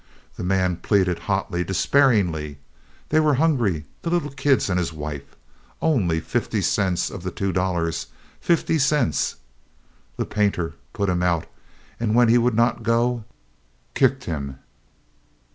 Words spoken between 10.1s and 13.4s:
The painter put him out, and when he would not go,